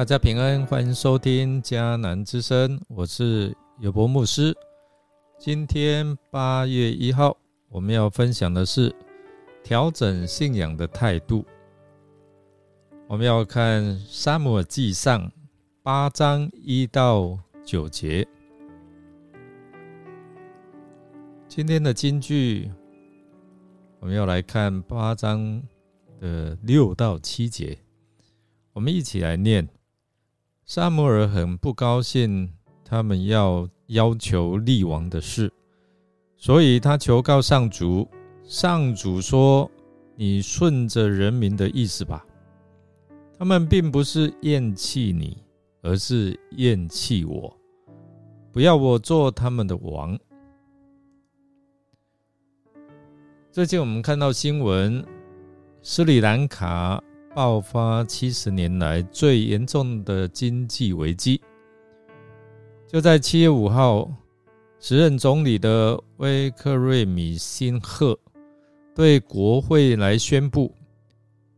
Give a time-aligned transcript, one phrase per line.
[0.00, 4.56] 大家平安，欢迎收听迦南之声，我是有博牧师。
[5.38, 7.36] 今天八月一号，
[7.68, 8.90] 我们要分享的是
[9.62, 11.44] 调整信仰的态度。
[13.08, 15.28] 我们要看《沙漠记上》
[15.82, 18.26] 八章一到九节。
[21.46, 22.70] 今天的金句，
[23.98, 25.62] 我们要来看八章
[26.18, 27.78] 的六到七节。
[28.72, 29.68] 我们一起来念。
[30.70, 32.48] 沙摩尔很不高兴，
[32.84, 35.52] 他们要要求立王的事，
[36.36, 38.08] 所以他求告上主。
[38.44, 39.68] 上主说
[40.14, 42.24] ：“你顺着人民的意思吧。
[43.36, 45.38] 他们并不是厌弃你，
[45.82, 47.52] 而是厌弃我，
[48.52, 50.16] 不要我做他们的王。”
[53.50, 55.04] 最近我们看到新闻，
[55.82, 57.02] 斯里兰卡。
[57.32, 61.40] 爆发七十年来最严重的经济危机。
[62.88, 64.10] 就在七月五号，
[64.80, 68.18] 时任总理的威克瑞米辛赫
[68.96, 70.74] 对国会来宣布，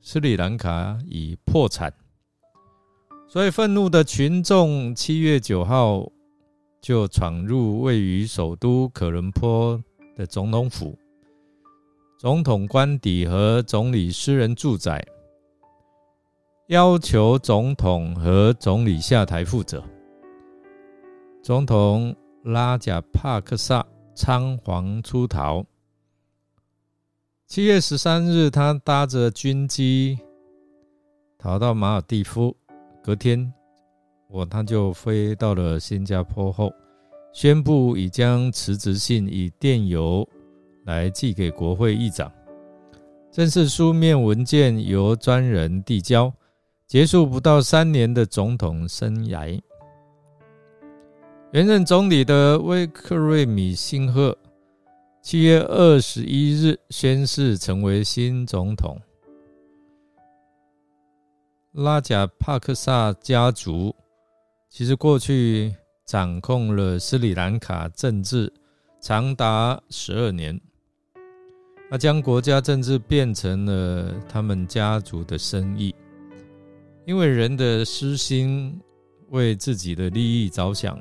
[0.02, 1.90] 斯里兰卡已破产。
[3.26, 6.06] 所以愤怒的群众七月九号
[6.82, 9.82] 就闯入位于首都可伦坡
[10.14, 10.98] 的总统府、
[12.18, 15.02] 总统官邸和总理私人住宅。
[16.72, 19.84] 要求总统和总理下台负责。
[21.42, 25.62] 总统拉贾帕克萨仓皇出逃。
[27.46, 30.18] 七月十三日，他搭着军机
[31.36, 32.56] 逃到马尔蒂夫。
[33.04, 33.52] 隔天，
[34.30, 36.72] 我他就飞到了新加坡后，
[37.34, 40.26] 宣布已将辞职信以电邮
[40.86, 42.32] 来寄给国会议长。
[43.30, 46.32] 正式书面文件由专人递交。
[46.92, 49.58] 结束不到三年的总统生涯，
[51.52, 54.36] 原任总理的威克瑞米辛赫
[55.22, 59.00] 七月二十一日宣誓成为新总统。
[61.72, 63.96] 拉贾帕克萨家族
[64.68, 68.52] 其实过去掌控了斯里兰卡政治
[69.00, 70.60] 长达十二年，
[71.90, 75.94] 他将国家政治变成了他们家族的生意。
[77.04, 78.80] 因为人的私心
[79.30, 80.96] 为自己的利益着想，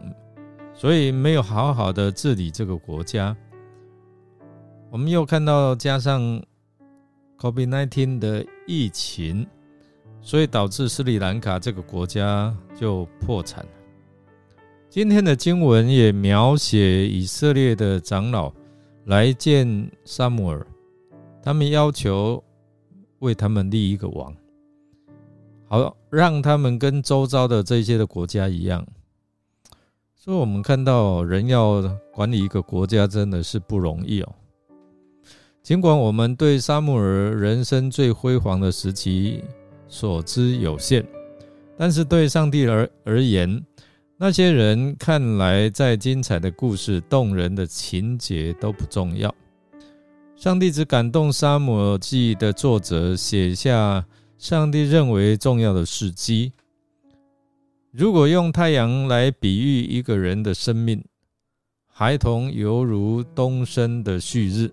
[0.73, 3.35] 所以没有好好的治理这个国家。
[4.89, 6.41] 我们又看到加上
[7.38, 9.45] COVID-19 的疫情，
[10.22, 13.72] 所以导致斯里兰卡这个国家就破产了。
[14.89, 18.51] 今天的经文也描写以色列的长老
[19.06, 20.66] 来见萨姆尔，
[21.44, 22.44] 他们要求
[23.19, 24.35] 为他们立一个王。
[25.71, 28.85] 好，让他们跟周遭的这些的国家一样。
[30.13, 31.81] 所以，我们看到人要
[32.13, 34.35] 管理一个国家，真的是不容易哦。
[35.63, 39.41] 尽管我们对沙姆尔人生最辉煌的时期
[39.87, 41.07] 所知有限，
[41.77, 43.65] 但是对上帝而而言，
[44.17, 49.33] 那些人看来再精彩的故事、动人的情节都不重要。
[50.35, 54.05] 上帝只感动《沙姆尔记》的作者写下。
[54.41, 56.52] 上帝认为重要的事迹，
[57.91, 61.06] 如果用太阳来比喻一个人的生命，
[61.85, 64.72] 孩童犹如东升的旭日，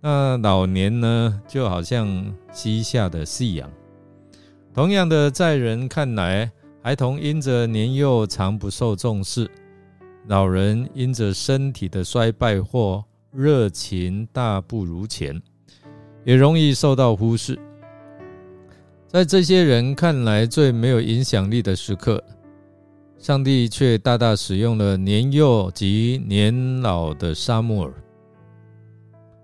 [0.00, 3.70] 那老年呢，就好像西下的夕阳。
[4.74, 6.50] 同样的，在人看来，
[6.82, 9.48] 孩童因着年幼常不受重视，
[10.26, 15.40] 老人因着身体的衰败或热情大不如前，
[16.24, 17.56] 也容易受到忽视。
[19.12, 22.24] 在这些人看来最没有影响力的时刻，
[23.18, 27.92] 上帝却大大使用了年幼及年老的沙姆尔。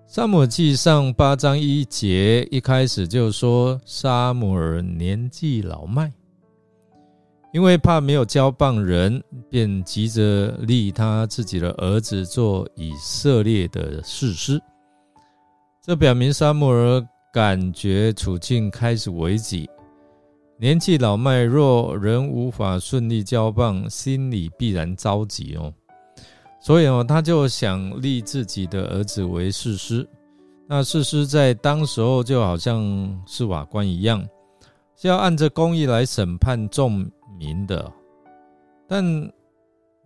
[0.07, 6.11] 沙姆记上八章一节一开始就说沙姆尔年纪老迈，
[7.53, 14.59] 因为怕没有交棒人，便急着立他自己的儿子做以色列的士师。
[15.85, 17.07] 这表明沙姆尔。
[17.33, 19.69] 感觉处境开始危急，
[20.57, 25.73] 年纪老迈，若人无法顺利交棒，心里必然着急哦。
[26.61, 30.09] 所以哦，他就想立自己的儿子为士师。
[30.67, 34.27] 那士师在当时候就好像是法官一样，
[34.97, 37.09] 是要按着公义来审判众
[37.39, 37.93] 民的。
[38.89, 39.05] 但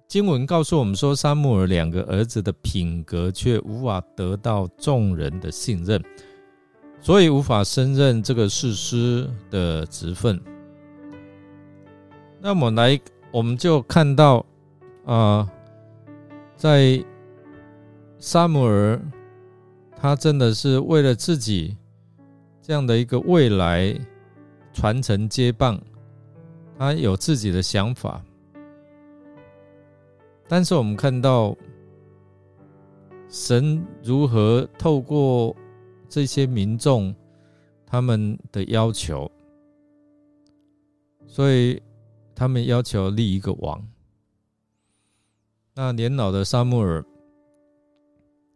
[0.08, 6.02] 经文告诉我们说，沙穆尔两个儿子的品格却无法得到众人的信任。
[7.02, 10.40] 所以无法胜任这个士师的职分。
[12.40, 12.98] 那么来，
[13.32, 14.46] 我们就看到
[15.04, 15.50] 啊，
[16.56, 17.04] 在
[18.20, 19.00] 萨姆尔，
[19.96, 21.76] 他真的是为了自己
[22.60, 23.92] 这样的一个未来
[24.72, 25.80] 传承接棒，
[26.78, 28.22] 他有自己的想法。
[30.46, 31.56] 但是我们看到
[33.28, 35.56] 神如何透过
[36.12, 37.14] 这些民众
[37.86, 39.32] 他们的要求，
[41.26, 41.82] 所以。
[42.34, 43.80] 他们要求立一个王。
[45.74, 47.04] 那年老的沙穆尔，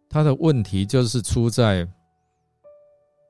[0.09, 1.87] 他的问题就是出在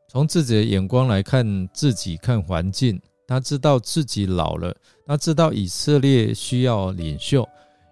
[0.08, 2.98] 从自己的眼光来看自己，看环境。
[3.26, 4.74] 他知道自己老了，
[5.04, 7.46] 他知道以色列需要领袖，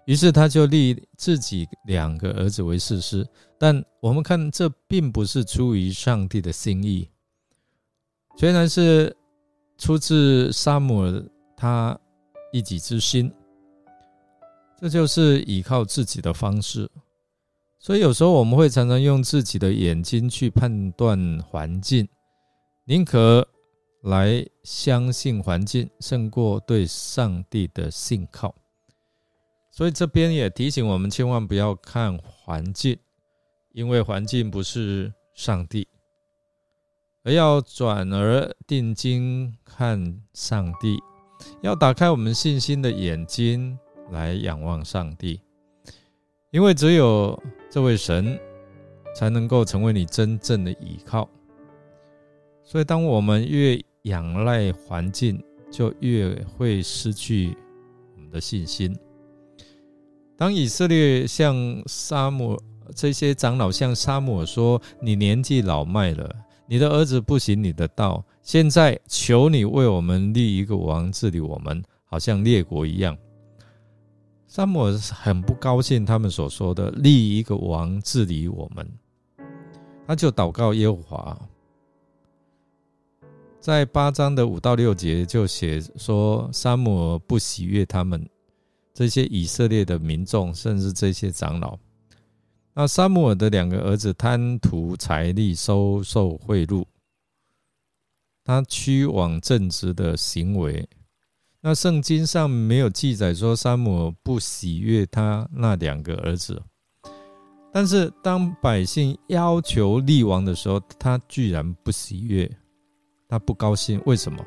[0.06, 3.26] 于是他就立自己两个儿子为士师。
[3.58, 7.08] 但我们看，这并不是出于上帝的心意，
[8.36, 9.16] 虽然是
[9.78, 11.24] 出自萨姆尔
[11.56, 11.98] 他。
[12.52, 13.28] 一己之心，
[14.78, 16.88] 这就是依靠自己的方式。
[17.80, 22.08] 所以有时候我们会常常用自己的眼睛去判断环境，
[22.84, 23.44] 宁可
[24.04, 28.54] 来相信环境，胜过对上帝的信靠。
[29.76, 32.96] 所以这边也提醒我们，千万不要看环境，
[33.72, 35.88] 因为环境不是上帝，
[37.24, 41.02] 而要转而定睛看上帝。
[41.60, 43.76] 要打开我们信心的眼睛
[44.12, 45.40] 来仰望上帝，
[46.52, 47.36] 因为只有
[47.68, 48.38] 这位神
[49.12, 51.28] 才能够成为你真正的依靠。
[52.62, 57.56] 所以，当我们越仰赖环境，就越会失去
[58.14, 58.96] 我们的信心。
[60.36, 62.60] 当以色列向沙姆
[62.94, 66.28] 这些长老向沙姆尔说：“你年纪老迈了，
[66.66, 73.16] 你的儿子不行你的道。”现在求你为我们立一个王治理我们，好像列国一样。
[74.46, 78.86] 萨姆很不高兴他们所说的立一个王治理我们，
[80.06, 81.38] 他就祷告耶和华。
[83.60, 88.28] 在八章的五到六节就写说，萨姆不喜悦他们
[88.94, 91.76] 这些以色列的民众，甚至这些长老。
[92.72, 96.84] 那萨姆尔的两个儿子贪图财力，收受贿赂。
[98.44, 100.88] 他屈枉正直的行为，
[101.60, 106.62] 那圣经上没有记载说山姆不喜悦他那两个儿子，
[107.72, 112.50] 但是当百姓要求立王的时候，他居然不喜悦，
[113.26, 114.44] 他不高兴，为什么？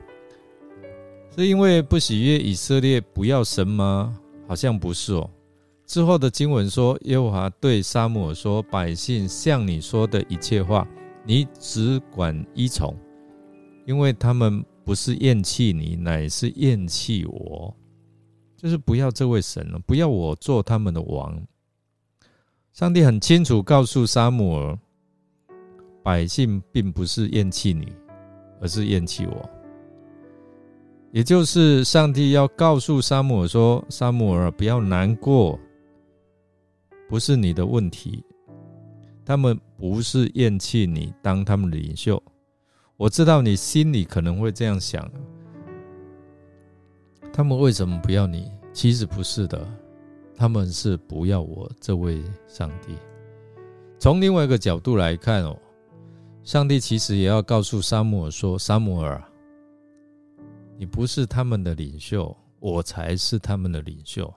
[1.36, 4.18] 是因为不喜悦以色列不要神吗？
[4.48, 5.30] 好像不是哦。
[5.86, 10.88] 之后的经文说，耶和华对沙姆说：“百姓向你说的一切话，
[11.26, 12.96] 你只管依从。”
[13.86, 17.74] 因为他们不是厌弃你，乃是厌弃我，
[18.58, 21.42] 就是不要这位神了，不要我做他们的王。
[22.74, 24.78] 上帝很清楚告诉沙姆尔，
[26.04, 27.94] 百姓并不是厌弃你，
[28.60, 29.50] 而是厌弃我。
[31.12, 35.58] 也就是上帝要告诉沙姆尔说：“沙姆尔，不要难过，
[37.10, 38.24] 不是你的问题，
[39.26, 42.22] 他们不是厌弃你当他们的领袖。”
[42.98, 45.08] 我知道你心里可能会这样想：
[47.32, 48.52] 他们为什么不要你？
[48.74, 49.68] 其实不是的，
[50.36, 52.96] 他们是不要我这位上帝。
[54.00, 55.56] 从另外一个角度来看哦，
[56.44, 59.24] 上帝其实也要告诉沙姆尔说：“沙姆尔，
[60.78, 64.32] 你不是他们的领袖，我才是他们的领袖。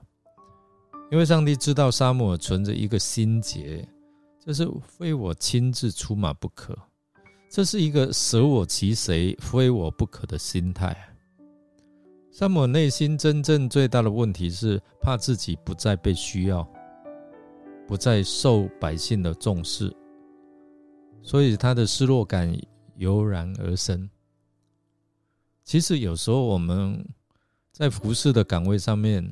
[1.11, 3.87] 因为上帝知道沙姆尔存着一个心结，
[4.39, 6.77] 这是非我亲自出马不可。”
[7.51, 10.95] 这是一个舍我其谁，非我不可的心态。
[12.31, 16.65] 萨姆内心真正最大的问题是怕自己不再被需要，
[17.85, 19.93] 不再受百姓的重视，
[21.21, 22.49] 所以他的失落感
[22.95, 24.09] 油然而生。
[25.71, 27.01] 其实有时候我们
[27.71, 29.25] 在服侍的岗位上面，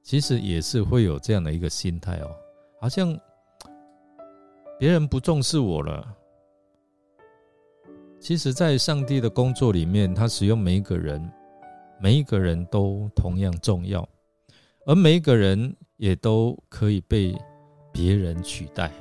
[0.00, 2.30] 其实也是会有这样的一个心态哦，
[2.80, 3.18] 好像
[4.78, 6.06] 别人不重视我了。
[8.20, 11.28] 其实，在上帝的工作里面，他使用每一个人，
[12.00, 14.08] 每一个人都同样重要，
[14.86, 17.36] 而每一个人也都可以被
[17.90, 18.92] 别人取代。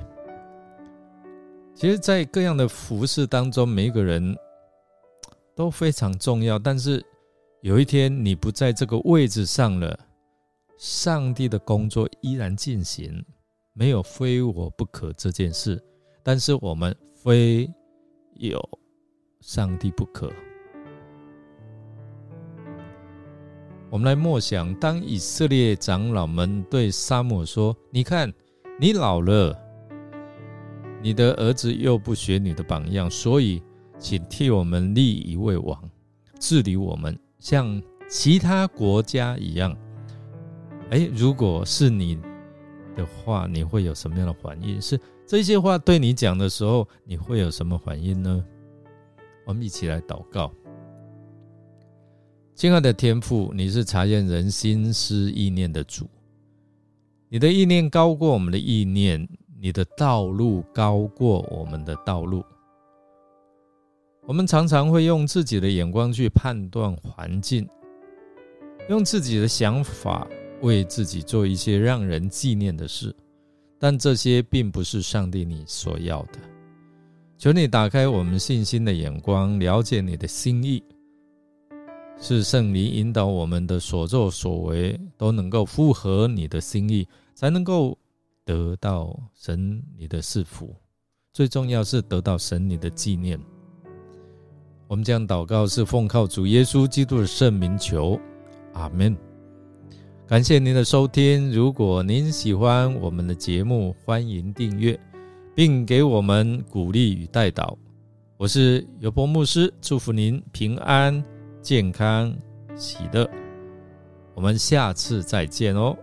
[1.75, 4.35] 其实，在各样的服饰当中，每一个人
[5.61, 6.57] 都非常重要。
[6.57, 7.05] 但是，
[7.61, 9.95] 有一天你不在这个位置上了，
[10.75, 13.23] 上帝的工作依然进行，
[13.73, 15.79] 没有非我不可这件事。
[16.23, 17.71] 但是，我们非
[18.33, 18.59] 有。
[19.41, 20.31] 上帝不可，
[23.89, 28.31] 我们来默想，当以色列长老们对沙漠说：“你看，
[28.79, 29.59] 你老了，
[31.01, 33.63] 你的儿子又不学你的榜样，所以，
[34.01, 35.79] 请替我们立一位王，
[36.39, 39.77] 治理我们，像其他国家一样。”
[40.89, 42.17] 哎，如果是你
[42.95, 44.81] 的话，你会有什么样的反应？
[44.81, 48.43] 是这些话对你讲的时候，你会有什么反应呢？
[49.45, 50.51] 我们一起来祷告。
[52.55, 56.05] 亲爱的天父，你是查验人心思意念的主，
[57.29, 59.27] 你的意念高过我们的意念，
[59.59, 62.43] 你的道路高过我们的道路。
[64.27, 67.67] 我们常常会用自己的眼光去判断环境，
[68.87, 70.27] 用自己的想法
[70.61, 73.13] 为自己做一些让人纪念的事，
[73.79, 76.39] 但这些并不是上帝你所要的。
[77.35, 80.83] 求你打开我们信心的眼光，了解你的心意。
[82.19, 87.97] 是圣灵引导我们的所作所为都能够符合你的心意，才能够
[88.45, 90.75] 得到神你的赐福。
[91.33, 93.39] 最重要是得到神你的纪念。
[94.91, 98.19] 我们将祷告是奉靠主耶稣基督的圣名求，
[98.73, 99.15] 阿门。
[100.27, 101.49] 感谢您的收听。
[101.49, 104.99] 如果您喜欢我们的节目，欢迎订阅，
[105.55, 107.77] 并给我们鼓励与带导。
[108.35, 111.23] 我是尤波牧师，祝福您平安。
[111.61, 112.35] 健康
[112.75, 113.25] 喜乐，
[114.35, 115.95] 我们下次再见哦。